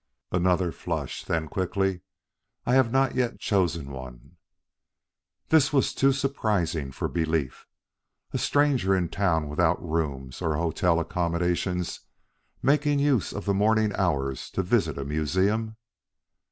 [0.31, 2.01] Another flush then quickly:
[2.65, 4.35] "I have not yet chosen one."
[5.49, 7.67] This was too surprising for belief.
[8.33, 11.99] A stranger in town without rooms or hotel accommodations,
[12.63, 15.77] making use of the morning hours to visit a museum!